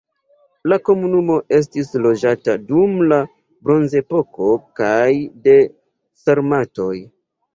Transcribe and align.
La 0.71 0.77
komunumo 0.87 1.33
estis 1.57 1.91
loĝata 2.05 2.55
dum 2.71 2.95
la 3.11 3.19
bronzepoko 3.67 4.49
kaj 4.79 5.09
de 5.45 5.55
sarmatoj. 6.23 6.97